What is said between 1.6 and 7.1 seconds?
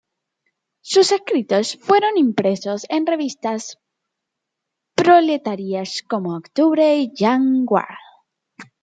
fueron impresos en revistas proletarias como "Octubre"